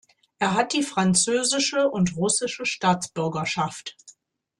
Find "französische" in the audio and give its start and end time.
0.81-1.87